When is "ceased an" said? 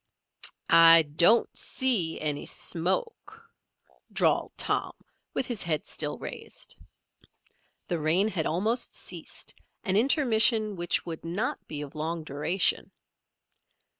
8.95-9.95